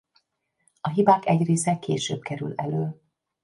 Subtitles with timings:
[0.81, 3.01] A hibák egy része később kerül elő.